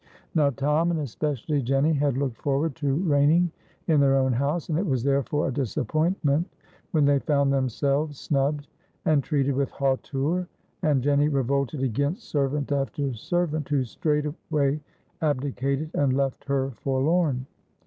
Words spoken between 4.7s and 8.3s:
it was therefore a disappointment when they found themselves